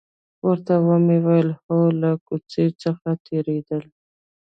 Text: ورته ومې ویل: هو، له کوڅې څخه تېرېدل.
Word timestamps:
ورته 0.45 0.73
ومې 0.87 1.17
ویل: 1.25 1.49
هو، 1.63 1.79
له 2.01 2.11
کوڅې 2.27 2.65
څخه 2.83 3.09
تېرېدل. 3.25 3.83